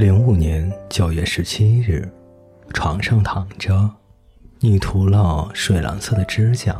[0.00, 2.10] 零五年九月十七日，
[2.72, 3.90] 床上躺着，
[4.58, 6.74] 你涂了水蓝色的指甲，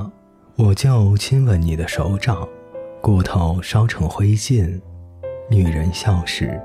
[0.57, 2.48] 我就亲吻你的手掌，
[3.03, 4.80] 骨头烧成灰烬。
[5.50, 6.59] 女人笑时，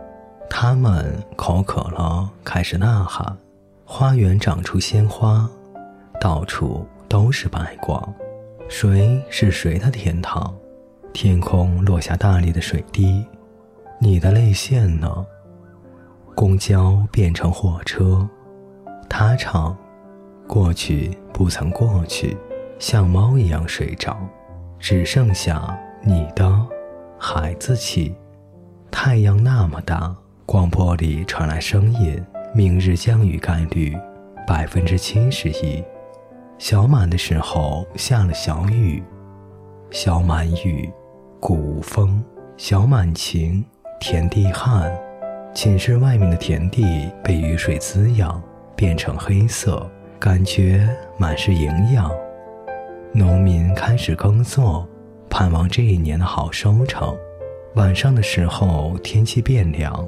[0.49, 3.37] 他们口渴了，开始呐喊。
[3.83, 5.49] 花园长出鲜花，
[6.21, 8.01] 到处都是白光。
[8.69, 10.55] 谁是谁的天堂？
[11.11, 13.25] 天空落下大粒的水滴，
[13.99, 15.25] 你的泪腺呢？
[16.35, 18.27] 公交变成火车，
[19.09, 19.75] 他唱
[20.45, 22.37] ：“过去不曾过去，
[22.77, 24.17] 像猫一样睡着，
[24.77, 26.53] 只剩下你的
[27.17, 28.13] 孩子气。”
[28.91, 30.13] 太阳那么大，
[30.45, 32.21] 广播里传来声音
[32.53, 33.97] ：“明日降雨概率
[34.45, 35.81] 百分之七十一。”
[36.59, 39.01] 小满的时候下了小雨，
[39.89, 40.91] 小满雨，
[41.39, 42.21] 谷风；
[42.57, 43.63] 小满晴，
[44.01, 44.91] 田地旱。
[45.55, 48.43] 寝室外面的田地被雨水滋养，
[48.75, 49.89] 变成黑色，
[50.19, 50.85] 感觉
[51.17, 52.11] 满是营养。
[53.13, 54.85] 农民开始耕作，
[55.29, 57.17] 盼望这一年的好收成。
[57.75, 60.05] 晚上的时候天气变凉，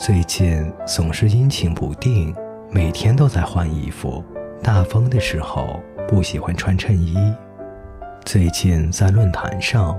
[0.00, 2.34] 最近总是阴晴不定，
[2.68, 4.22] 每天都在换衣服。
[4.64, 7.16] 大风的时候不喜欢穿衬衣。
[8.24, 9.96] 最近在论坛上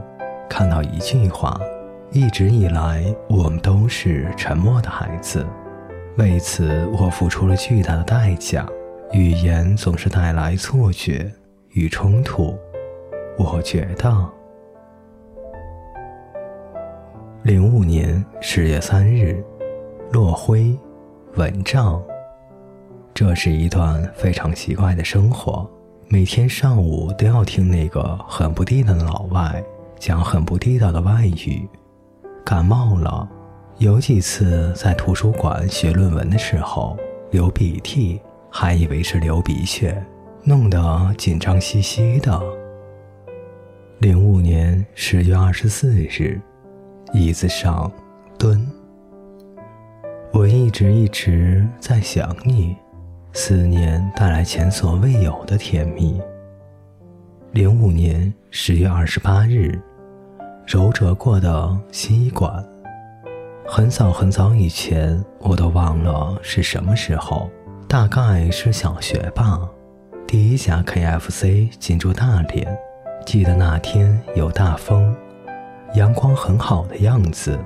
[0.49, 1.57] 看到一句话。
[2.11, 4.18] 一直以来，我们都是
[4.49, 5.45] 沉默的孩子，
[6.17, 8.67] 为此我付出了巨大的代价。
[9.11, 11.31] 语言总是带来错觉
[11.73, 12.57] 与冲突。
[13.37, 14.11] 我觉得，
[17.43, 19.39] 零五年十月三日，
[20.11, 20.75] 落灰，
[21.35, 22.01] 蚊帐。
[23.13, 25.69] 这是一段非常奇怪的生活，
[26.07, 29.63] 每天上午都要听那个很不地道的老外
[29.99, 31.69] 讲很不地道的外语。
[32.43, 33.29] 感冒了，
[33.79, 36.97] 有几次在图书馆写论文的时候
[37.31, 38.19] 流鼻涕，
[38.51, 40.05] 还以为是流鼻血，
[40.43, 42.37] 弄得紧张兮兮的。
[43.99, 46.41] 零五年十月二十四日，
[47.13, 47.89] 椅子上
[48.37, 48.67] 蹲。
[50.33, 52.75] 我一直一直在想你，
[53.31, 56.21] 思念带来前所未有的甜蜜。
[57.53, 59.79] 零五年十月二十八日。
[60.67, 62.63] 揉折过的吸管，
[63.71, 67.47] 很早很早以前，我都忘了是什么时候，
[67.87, 69.59] 大概是小学吧。
[70.25, 72.67] 第一家 KFC 进驻大连，
[73.27, 75.15] 记得那天有大风，
[75.93, 77.59] 阳光很好的样子。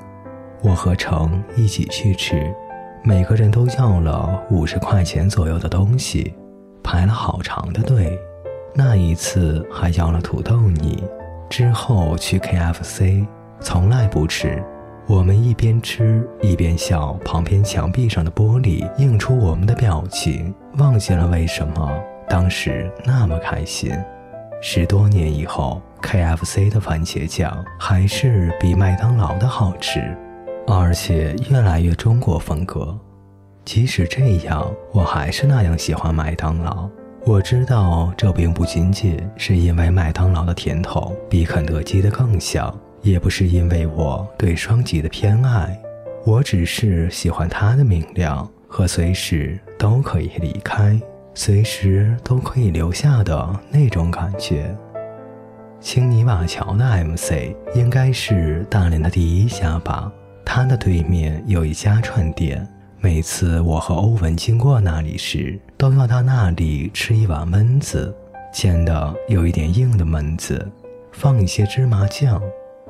[0.62, 2.54] 我和程一起去吃，
[3.02, 6.34] 每个人都要了五十块钱左右的东西，
[6.84, 8.20] 排了好长的队。
[8.76, 11.02] 那一次还要了土豆泥。
[11.50, 13.26] 之后去 KFC，
[13.62, 14.62] 从来不吃。
[15.06, 21.92] 我们一边吃一边笑，旁边墙壁上的玻璃映出我们的表情，忘记了为什么
[22.30, 23.92] 当时那么开心。
[24.62, 30.18] 十多年以后，KFC 的番茄酱还是比麦当劳的好吃，
[30.66, 32.98] 而且越来越中国风格。
[33.66, 36.90] 即使这样，我还是那样喜欢麦当劳。
[37.26, 45.78] 我知道这并不仅仅是因为麦当劳的甜筒比肯德基的更香，也不是因为我对双吉的偏爱，
[46.26, 50.98] 我只是喜欢它的明亮和随时都可以离开、
[51.34, 54.74] 随时都可以留下的那种感觉。
[55.82, 60.10] 青泥瓦桥的 MC 应该是大连的第一家吧，
[60.46, 62.66] 它的对面有一家串店。
[63.02, 68.16] 每次我和欧文经过那里时，都要到那里吃一碗焖子，
[68.54, 70.66] 煎的有一点硬的焖子，
[71.12, 72.42] 放一些芝麻酱。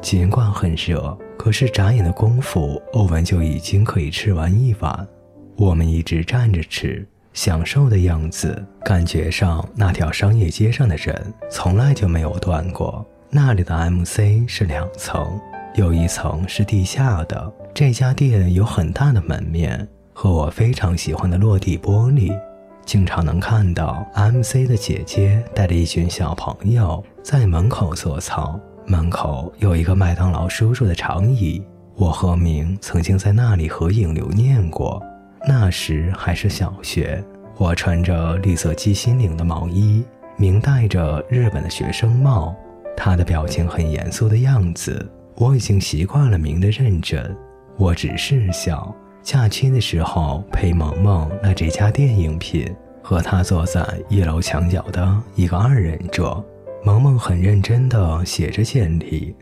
[0.03, 5.07] 尽管很热，可是眨眼的功夫，欧文就已经可以吃完一碗。
[5.55, 13.03] 我们一直站着吃，享受的样子，感觉上那条商业街上的人从来就没有断过。
[13.29, 15.39] 那里的 MC 是两层，
[15.75, 17.51] 有一层是地下的。
[17.73, 19.87] 这家店有很大的门面。
[20.11, 22.37] 和我非常喜欢的落地玻璃，
[22.85, 28.59] 经常能看到 MC 的姐姐带着一群小朋友在门口做操。
[28.85, 31.63] 门口有一个麦当劳叔叔的长椅，
[31.95, 35.01] 我和明曾经在那里合影留念过。
[35.47, 37.23] 那时还是小学，
[37.57, 40.03] 我穿着绿色鸡心领的毛衣，
[40.37, 42.55] 明戴着日本的学生帽，
[42.95, 45.09] 他的表情很严肃的样子。
[45.35, 47.35] 我已经习惯了明的认真，
[47.77, 48.93] 我只是笑。
[49.21, 56.45] 假期的时候陪萌萌来这家店应聘，和他坐在一楼墙角的一个二人桌。
[56.85, 59.33] 萌萌很认真地写着简历，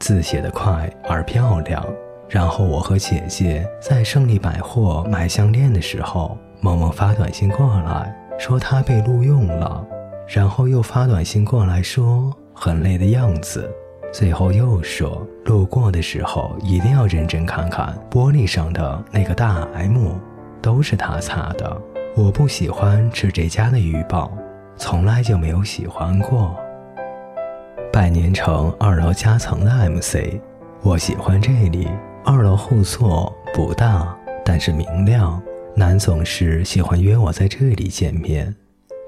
[0.00, 1.86] 字写得快而漂亮。
[2.28, 9.86] 然后我和姐姐在胜利百货买项链的时候，萌萌发短信过来，说她被录用了，
[10.26, 13.70] 然后又发短信过来说很累的样子，
[14.12, 20.16] 最后又说路过的时候一定要认真看看玻璃上的那个大 M，
[20.60, 21.80] 都是他擦的。
[22.16, 24.32] 我不喜欢吃这家的鱼堡，
[24.76, 26.56] 从来就没有喜欢过。
[28.00, 30.40] 百年城二楼夹层的 MC，
[30.80, 31.86] 我喜欢这里。
[32.24, 35.38] 二楼后座不大，但是明亮。
[35.76, 38.56] 男总是喜欢约我在这里见面，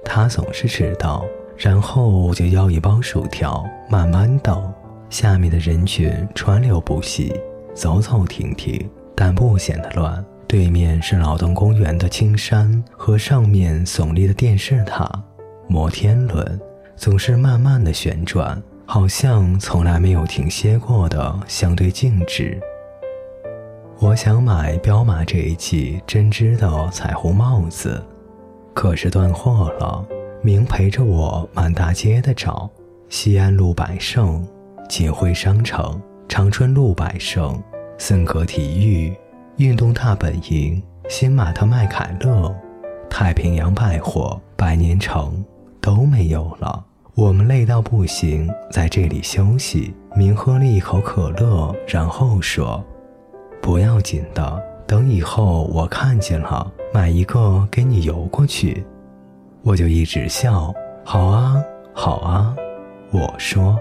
[0.05, 1.25] 他总是迟到，
[1.56, 4.71] 然后就要一包薯条，慢慢等。
[5.09, 7.35] 下面的人群川流不息，
[7.73, 8.87] 走走停停，
[9.17, 10.23] 但不显得乱。
[10.47, 15.11] 对面是劳动公园的青山和上面耸立的电视塔，
[15.67, 16.61] 摩天轮
[16.95, 18.62] 总是慢慢的旋转，
[18.94, 22.61] 好像从来没有停歇过的相对静止。
[23.99, 28.05] 我想买彪马这一季针织的彩虹帽子，
[28.75, 30.05] 可是断货了。
[30.43, 32.69] 明陪着我满大街的找，
[33.09, 34.47] 西安路百盛、
[34.91, 35.99] 锦汇商城、
[36.29, 37.59] 长春路百盛、
[37.97, 39.17] 森格体育、
[39.56, 42.55] 运动大本营、新玛特麦凯乐、
[43.09, 45.43] 太平洋百货、百年城
[45.81, 46.85] 都没有了。
[47.14, 49.93] 我们累到不行，在这里休息。
[50.17, 52.82] 明喝了一口可乐，然后说。
[53.61, 58.82] 不要紧的，等以后我看见了，买一个给你邮过去。
[59.62, 60.73] 我就一直笑，
[61.05, 61.62] 好啊，
[61.93, 62.56] 好啊。
[63.11, 63.79] 我说，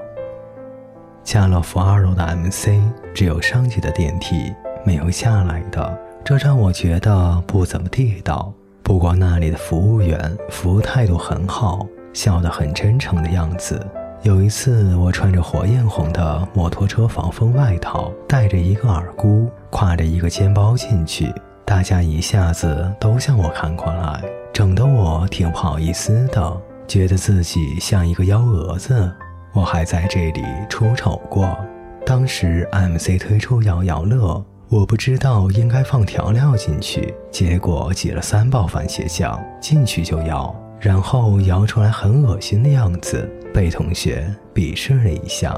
[1.24, 2.68] 家乐福二楼的 MC
[3.13, 8.54] 只有上去的电梯，没有下来的，这让我觉得不怎么地道。
[8.83, 13.86] 不过那里的服务员服务态度很好，笑得很真诚的样子。
[14.24, 21.34] 有一次，我穿着火焰红的摩托车防风外套，戴着一个耳箍，挎着一个肩包进去，
[21.66, 24.22] 大家一下子都向我看过来，
[24.54, 29.12] 整得我挺不好意思的，觉得自己像一个幺蛾子。
[29.54, 31.57] 我还在这里出丑过，
[32.06, 40.56] 当时 MC 推出摇摇乐，我不知道应该放调料进去，结果挤了三包番茄酱进去就摇。
[40.81, 45.56] 然后摇出来很恶心的样子，被同学鄙视了一下。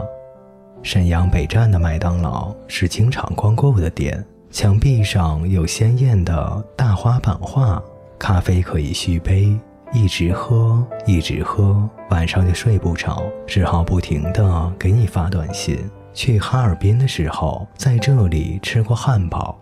[0.81, 4.21] 沈阳北站的麦当劳是经常光顾的店，
[4.51, 7.81] 墙壁上有鲜艳的大花版画，
[8.19, 9.57] 咖啡可以续杯，
[9.93, 15.79] 一直喝一直喝，晚上就睡不着，只好不停的给你发短信。
[16.13, 19.57] 去哈尔滨的时候，在这里吃过汉堡。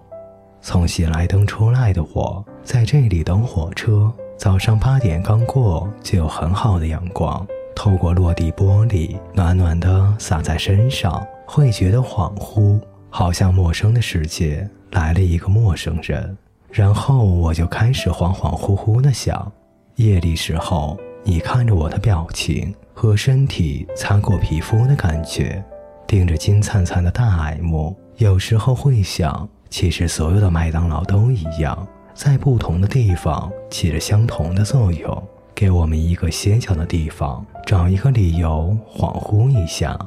[0.60, 4.12] 从喜来登出来的我，在这里等火车。
[4.42, 7.46] 早上八点刚过，就有很好的阳光
[7.76, 16.36] 透过落地玻璃，暖暖的洒在身上，会觉得恍惚，好像陌生的世界来了一个陌生人。
[16.72, 19.52] 然后我就开始恍恍惚惚的想，
[19.98, 25.64] 夜里时候你看着我的表情和身体擦过皮肤的感觉，
[26.08, 31.88] 盯着金灿灿的大 M，有时候会想，其实所有的麦当劳都一样。
[32.14, 35.24] 在不同的地方起着相同的作用，
[35.56, 39.98] 给我们一个歇脚的地方，找一个理由恍惚一下，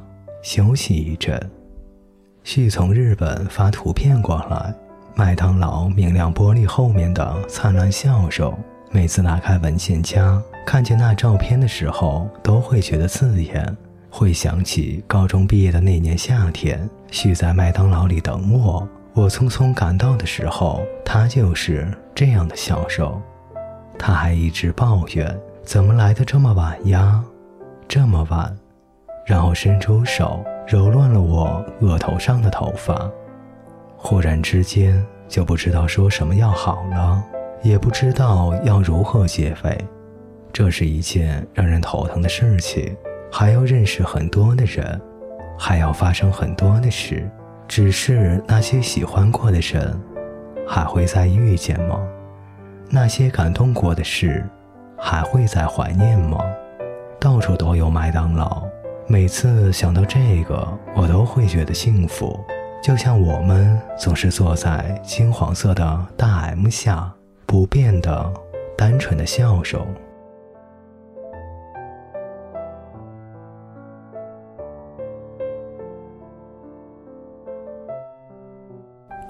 [0.43, 1.41] 休息一阵。
[2.43, 4.75] 旭从日本发图片过来，
[5.15, 8.55] 麦当劳明亮玻璃后面的灿烂笑容，
[8.91, 13.77] 每次打开文件夹看见那照片的时候，都会觉得刺眼，
[14.11, 18.87] 会想起高中毕业的那年夏天，旭在麦当劳里等我。
[19.15, 23.21] 我匆匆赶到的时候，他就是这样的消瘦。
[23.97, 27.23] 他还一直抱怨怎么来的这么晚呀，
[27.87, 28.53] 这么晚，
[29.25, 33.09] 然后伸出手揉乱了我额头上的头发。
[33.97, 37.23] 忽然之间就不知道说什么要好了，
[37.63, 39.79] 也不知道要如何结尾。
[40.53, 42.97] 这是一件让人头疼的事情，
[43.31, 45.01] 还要认识很多的人，
[45.57, 47.31] 还要发生很多的事。
[47.67, 50.01] 只是那些喜欢过的人，
[50.67, 52.01] 还会再遇见吗？
[52.91, 54.45] 那些感动过的事，
[54.99, 56.39] 还会再怀念吗？
[57.19, 58.63] 到处都有麦当劳，
[59.07, 62.39] 每次想到这个，我都会觉得幸福。
[62.83, 67.11] 就像我们总是坐在金黄色的大 M 下，
[67.47, 68.31] 不变的
[68.77, 69.87] 单纯的笑容。